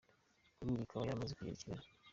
[0.57, 1.87] kuri ubu ikaba yaramaze kugera i Kigali.